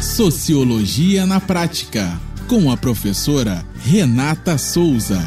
[0.00, 2.18] Sociologia na Prática,
[2.48, 5.18] com a professora Renata Souza.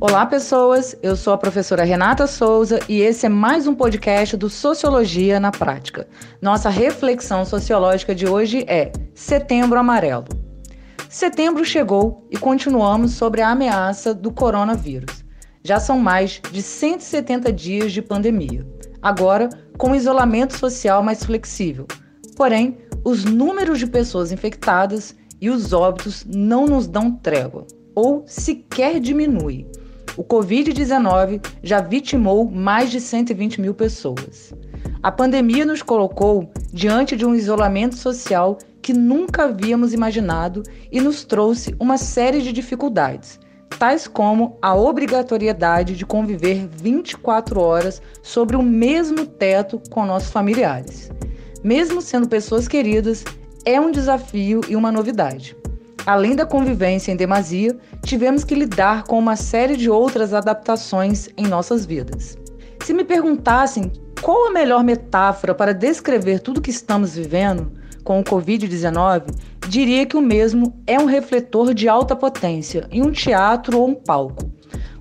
[0.00, 0.96] Olá, pessoas.
[1.02, 5.50] Eu sou a professora Renata Souza e esse é mais um podcast do Sociologia na
[5.50, 6.08] Prática.
[6.40, 10.24] Nossa reflexão sociológica de hoje é Setembro Amarelo.
[11.10, 15.21] Setembro chegou e continuamos sobre a ameaça do coronavírus.
[15.64, 18.66] Já são mais de 170 dias de pandemia,
[19.00, 21.86] agora com isolamento social mais flexível.
[22.36, 28.98] Porém, os números de pessoas infectadas e os óbitos não nos dão trégua, ou sequer
[28.98, 29.66] diminui.
[30.16, 34.52] O Covid-19 já vitimou mais de 120 mil pessoas.
[35.02, 41.24] A pandemia nos colocou diante de um isolamento social que nunca havíamos imaginado e nos
[41.24, 43.38] trouxe uma série de dificuldades,
[43.82, 51.10] tais como a obrigatoriedade de conviver 24 horas sobre o mesmo teto com nossos familiares.
[51.64, 53.24] Mesmo sendo pessoas queridas,
[53.64, 55.56] é um desafio e uma novidade.
[56.06, 61.48] Além da convivência em demasia, tivemos que lidar com uma série de outras adaptações em
[61.48, 62.38] nossas vidas.
[62.84, 63.90] Se me perguntassem
[64.22, 69.24] qual a melhor metáfora para descrever tudo que estamos vivendo com o Covid-19,
[69.68, 73.94] diria que o mesmo é um refletor de alta potência em um teatro ou um
[73.94, 74.50] palco.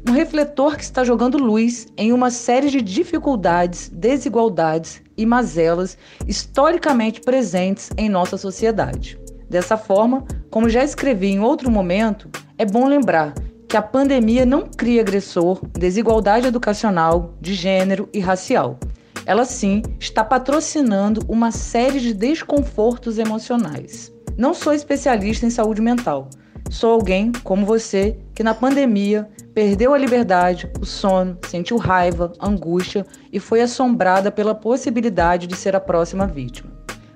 [0.08, 7.22] Um refletor que está jogando luz em uma série de dificuldades, desigualdades e mazelas historicamente
[7.22, 9.20] presentes em nossa sociedade.
[9.50, 13.34] Dessa forma, como já escrevi em outro momento, é bom lembrar
[13.68, 18.80] que a pandemia não cria agressor, desigualdade educacional, de gênero e racial.
[19.26, 24.12] Ela sim está patrocinando uma série de desconfortos emocionais.
[24.38, 26.30] Não sou especialista em saúde mental.
[26.70, 33.06] Sou alguém, como você, que na pandemia perdeu a liberdade, o sono, sentiu raiva, angústia
[33.32, 36.72] e foi assombrada pela possibilidade de ser a próxima vítima.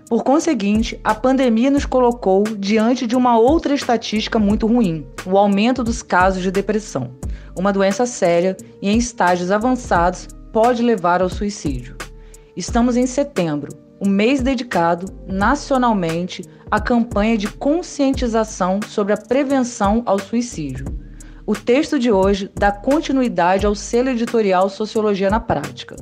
[0.08, 5.84] Por conseguinte, a pandemia nos colocou diante de uma outra estatística muito ruim: o aumento
[5.84, 7.12] dos casos de depressão.
[7.58, 11.98] Uma doença séria e em estágios avançados pode levar ao suicídio.
[12.56, 20.02] Estamos em setembro, o um mês dedicado nacionalmente à campanha de conscientização sobre a prevenção
[20.06, 20.86] ao suicídio.
[21.46, 25.98] O texto de hoje dá continuidade ao selo editorial Sociologia na Prática.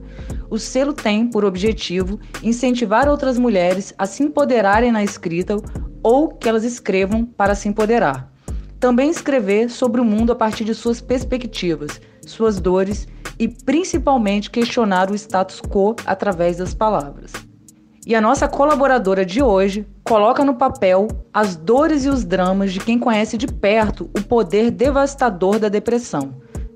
[0.52, 5.58] O selo tem por objetivo incentivar outras mulheres a se empoderarem na escrita
[6.04, 8.32] ou que elas escrevam para se empoderar.
[8.80, 13.08] Também escrever sobre o mundo a partir de suas perspectivas, suas dores
[13.40, 17.32] e principalmente questionar o status quo através das palavras.
[18.06, 22.80] E a nossa colaboradora de hoje coloca no papel as dores e os dramas de
[22.80, 26.36] quem conhece de perto o poder devastador da depressão,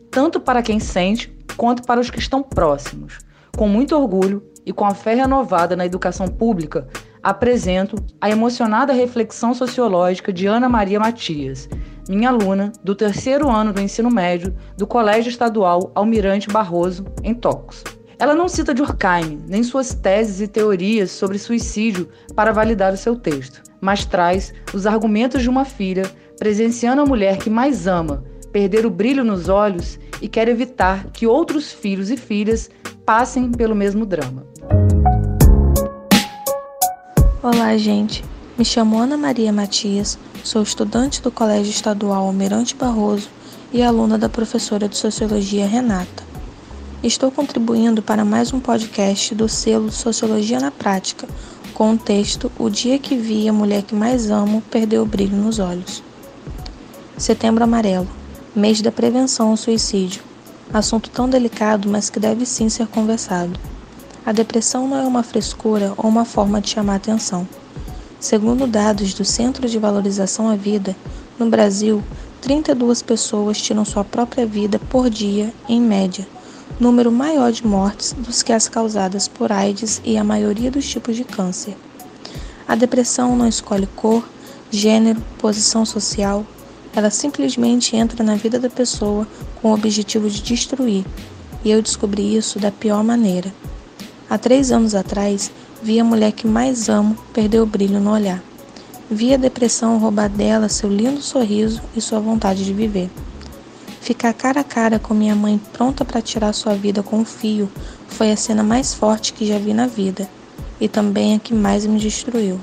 [0.10, 3.20] tanto para quem sente quanto para os que estão próximos.
[3.58, 6.88] Com muito orgulho e com a fé renovada na educação pública,
[7.22, 11.68] apresento a emocionada reflexão sociológica de Ana Maria Matias,
[12.10, 17.84] minha aluna do terceiro ano do ensino médio do Colégio Estadual Almirante Barroso, em Tocos.
[18.20, 23.16] Ela não cita Durkheim, nem suas teses e teorias sobre suicídio para validar o seu
[23.16, 26.04] texto, mas traz os argumentos de uma filha
[26.40, 31.28] presenciando a mulher que mais ama perder o brilho nos olhos e quer evitar que
[31.28, 32.70] outros filhos e filhas
[33.06, 34.46] passem pelo mesmo drama.
[37.44, 38.24] Olá, gente.
[38.58, 43.30] Me chamo Ana Maria Matias, sou estudante do Colégio Estadual Almirante Barroso
[43.72, 46.24] e aluna da professora de Sociologia Renata.
[47.04, 51.28] Estou contribuindo para mais um podcast do selo Sociologia na Prática,
[51.76, 55.38] com o texto O Dia que Vi a Mulher que Mais Amo Perdeu o Brilho
[55.38, 56.02] nos Olhos.
[57.16, 58.08] Setembro Amarelo
[58.56, 60.24] mês da prevenção ao suicídio.
[60.74, 63.54] Assunto tão delicado, mas que deve sim ser conversado.
[64.26, 67.48] A depressão não é uma frescura ou uma forma de chamar atenção.
[68.20, 70.96] Segundo dados do Centro de Valorização à Vida,
[71.38, 72.04] no Brasil,
[72.42, 76.28] 32 pessoas tiram sua própria vida por dia, em média
[76.80, 81.16] número maior de mortes dos que as causadas por AIDS e a maioria dos tipos
[81.16, 81.76] de câncer.
[82.68, 84.28] A depressão não escolhe cor,
[84.70, 86.46] gênero, posição social,
[86.96, 89.28] ela simplesmente entra na vida da pessoa
[89.62, 91.06] com o objetivo de destruir,
[91.64, 93.52] e eu descobri isso da pior maneira.
[94.30, 95.50] Há três anos atrás,
[95.82, 98.42] vi a mulher que mais amo perder o brilho no olhar.
[99.10, 103.10] Vi a depressão roubar dela seu lindo sorriso e sua vontade de viver.
[104.02, 107.70] Ficar cara a cara com minha mãe pronta para tirar sua vida com um fio
[108.08, 110.30] foi a cena mais forte que já vi na vida
[110.80, 112.60] e também a que mais me destruiu.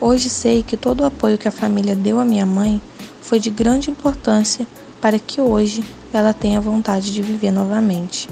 [0.00, 2.80] Hoje sei que todo o apoio que a família deu à minha mãe
[3.20, 4.66] foi de grande importância
[5.00, 8.28] para que hoje ela tenha vontade de viver novamente.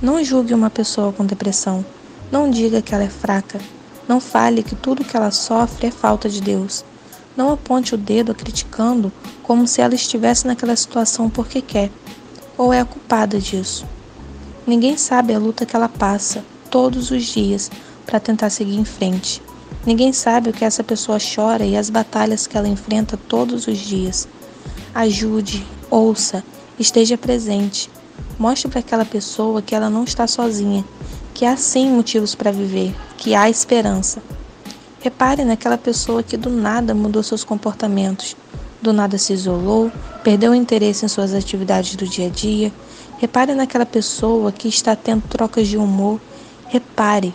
[0.00, 1.84] Não julgue uma pessoa com depressão.
[2.30, 3.60] Não diga que ela é fraca.
[4.06, 6.84] Não fale que tudo que ela sofre é falta de Deus.
[7.36, 9.12] Não aponte o dedo criticando
[9.42, 11.90] como se ela estivesse naquela situação porque quer,
[12.56, 13.86] ou é a culpada disso.
[14.66, 17.70] Ninguém sabe a luta que ela passa todos os dias
[18.06, 19.42] para tentar seguir em frente.
[19.84, 23.78] Ninguém sabe o que essa pessoa chora e as batalhas que ela enfrenta todos os
[23.78, 24.28] dias.
[24.94, 26.44] Ajude, ouça,
[26.78, 27.90] esteja presente.
[28.38, 30.84] Mostre para aquela pessoa que ela não está sozinha,
[31.40, 34.22] que há sim motivos para viver, que há esperança.
[35.00, 38.36] Repare naquela pessoa que do nada mudou seus comportamentos,
[38.82, 39.90] do nada se isolou,
[40.22, 42.70] perdeu o interesse em suas atividades do dia a dia.
[43.16, 46.20] Repare naquela pessoa que está tendo trocas de humor.
[46.68, 47.32] Repare.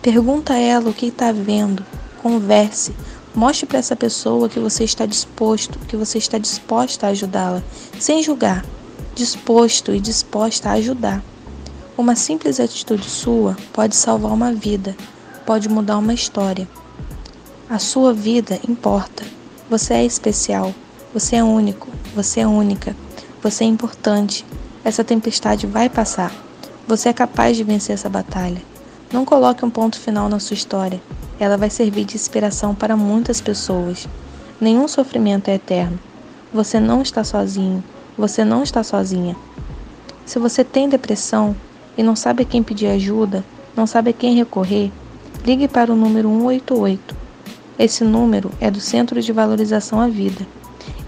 [0.00, 1.84] Pergunta a ela o que está vendo.
[2.22, 2.94] Converse.
[3.34, 7.64] Mostre para essa pessoa que você está disposto, que você está disposta a ajudá-la,
[7.98, 8.64] sem julgar.
[9.16, 11.20] Disposto e disposta a ajudar.
[12.00, 14.96] Uma simples atitude sua pode salvar uma vida,
[15.44, 16.66] pode mudar uma história.
[17.68, 19.22] A sua vida importa.
[19.68, 20.74] Você é especial,
[21.12, 22.96] você é único, você é única,
[23.42, 24.46] você é importante.
[24.82, 26.32] Essa tempestade vai passar.
[26.88, 28.62] Você é capaz de vencer essa batalha.
[29.12, 31.02] Não coloque um ponto final na sua história.
[31.38, 34.08] Ela vai servir de inspiração para muitas pessoas.
[34.58, 36.00] Nenhum sofrimento é eterno.
[36.50, 37.84] Você não está sozinho.
[38.16, 39.36] Você não está sozinha.
[40.24, 41.54] Se você tem depressão
[42.00, 43.44] e não sabe a quem pedir ajuda,
[43.76, 44.90] não sabe a quem recorrer,
[45.44, 47.20] ligue para o número 188
[47.80, 50.46] esse número é do Centro de Valorização à Vida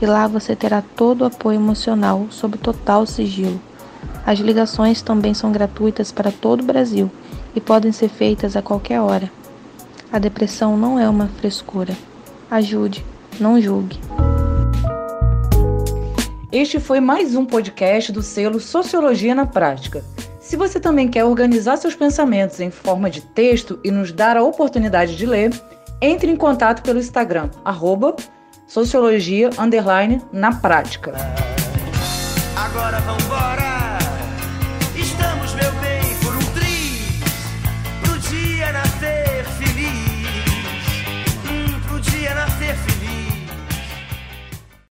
[0.00, 3.60] e lá você terá todo o apoio emocional sob total sigilo.
[4.24, 7.10] As ligações também são gratuitas para todo o Brasil
[7.54, 9.30] e podem ser feitas a qualquer hora.
[10.10, 11.94] A depressão não é uma frescura.
[12.50, 13.04] Ajude,
[13.38, 14.00] não julgue.
[16.50, 20.02] Este foi mais um podcast do selo Sociologia na Prática.
[20.52, 24.42] Se você também quer organizar seus pensamentos em forma de texto e nos dar a
[24.42, 25.50] oportunidade de ler,
[25.98, 28.14] entre em contato pelo Instagram, arroba
[28.66, 29.48] sociologia,
[30.30, 31.14] na prática.
[32.54, 33.61] Agora vambora!